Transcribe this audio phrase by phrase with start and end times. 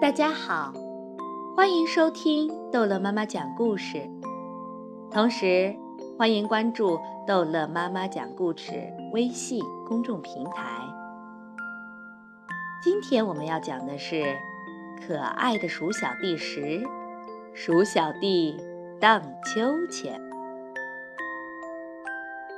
[0.00, 0.72] 大家好，
[1.56, 4.08] 欢迎收听逗乐妈妈讲故事，
[5.10, 5.74] 同时
[6.16, 8.74] 欢迎关注逗乐妈妈讲故事
[9.12, 10.80] 微信公众平台。
[12.80, 14.36] 今天我们要讲的是
[15.04, 16.80] 可爱的鼠小弟时，
[17.52, 18.56] 鼠小弟
[19.00, 20.20] 荡秋千。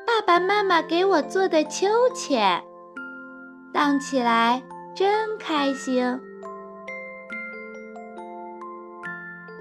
[0.06, 2.62] 爸爸妈妈给我做的秋千，
[3.72, 4.62] 荡起来
[4.94, 6.20] 真开心。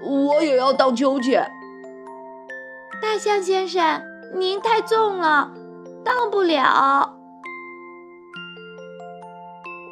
[0.02, 1.50] 我也要荡秋千。
[3.02, 4.02] 大象先生，
[4.34, 5.50] 您太重了，
[6.04, 7.16] 荡不了。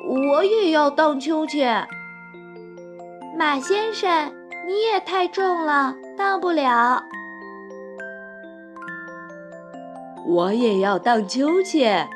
[0.09, 1.87] 我也要荡秋千。
[3.39, 4.33] 马先生，
[4.67, 7.03] 你也太重了，荡不了。
[10.27, 12.09] 我也要荡秋千。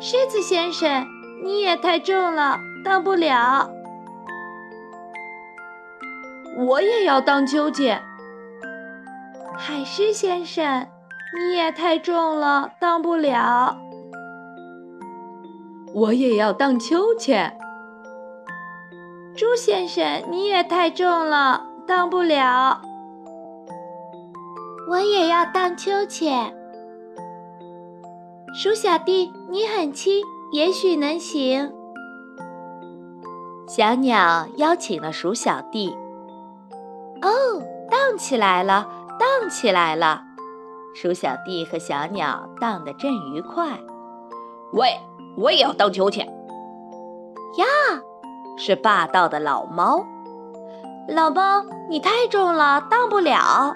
[0.00, 1.06] 狮子先生，
[1.44, 3.70] 你也太重了，荡不了。
[6.56, 8.02] 我也要荡秋千。
[9.56, 10.86] 海狮先生，
[11.38, 13.78] 你也太重了，荡不了。
[15.92, 17.56] 我也要荡秋千。
[19.36, 22.80] 猪先生，你也太重了，荡不了。
[24.88, 26.54] 我也要荡秋千。
[28.52, 31.72] 鼠小弟，你很轻，也许能行。
[33.68, 35.96] 小鸟邀请了鼠小弟。
[37.22, 40.22] 哦，荡起来了，荡起来了！
[40.94, 43.78] 鼠小弟和小鸟荡得正愉快。
[44.72, 44.98] 喂，
[45.36, 46.26] 我也要荡秋千。
[47.56, 47.66] 呀，
[48.58, 50.04] 是霸道的老猫。
[51.08, 53.74] 老猫，你太重了，荡不了。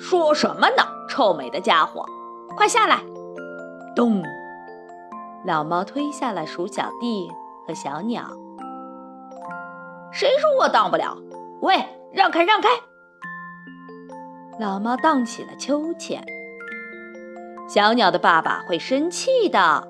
[0.00, 2.04] 说什么呢，臭美的家伙，
[2.56, 3.00] 快下来！
[3.96, 4.22] 咚，
[5.44, 7.30] 老猫推下了鼠小弟
[7.66, 8.24] 和小鸟。
[10.14, 11.18] 谁说我荡不了？
[11.60, 12.68] 喂，让开，让开！
[14.60, 16.24] 老猫荡起了秋千。
[17.68, 19.88] 小鸟的爸爸会生气的。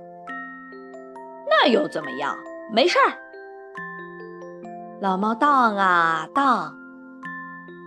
[1.46, 2.34] 那又怎么样？
[2.72, 3.12] 没事儿。
[5.02, 6.74] 老猫荡啊荡，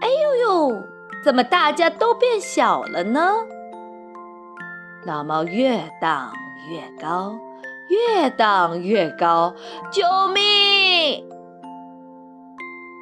[0.01, 0.83] 哎呦呦，
[1.23, 3.31] 怎么大家都变小了呢？
[5.05, 6.31] 老猫越荡
[6.69, 7.35] 越高，
[7.89, 9.55] 越荡越高，
[9.91, 11.26] 救命！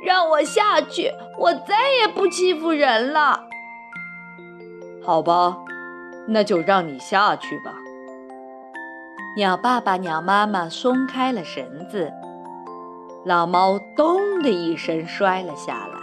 [0.05, 3.43] 让我下去，我再也不欺负人了。
[5.03, 5.57] 好吧，
[6.27, 7.73] 那就让你下去吧。
[9.35, 12.13] 鸟爸爸、鸟妈妈松开了绳子，
[13.25, 15.95] 老猫咚的一声摔了下来。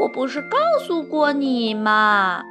[0.00, 2.42] 我不是告诉过你吗？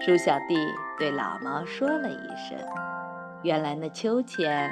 [0.00, 0.56] 鼠小弟
[0.98, 2.58] 对老猫说了一声。
[3.42, 4.70] 原来那秋千。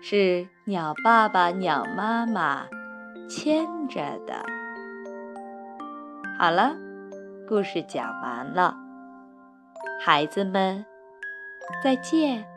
[0.00, 2.66] 是鸟爸爸、鸟妈妈
[3.28, 4.44] 牵着的。
[6.38, 6.76] 好了，
[7.48, 8.76] 故事讲完了，
[10.00, 10.84] 孩子们，
[11.82, 12.55] 再见。